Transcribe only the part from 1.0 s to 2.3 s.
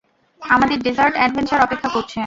Adventure অপেক্ষা করছে।